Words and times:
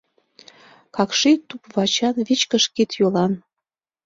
Какший 0.95 1.35
туп-вачан, 1.47 2.15
вичкыж 2.27 2.63
кид-йолан. 2.75 3.33